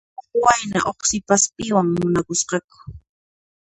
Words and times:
Huk 0.15 0.33
wayna 0.43 0.77
huk 0.85 0.99
sipaspiwan 1.09 1.87
munakusqaku. 1.97 2.77